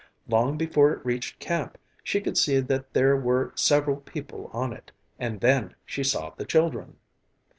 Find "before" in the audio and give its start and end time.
0.57-0.91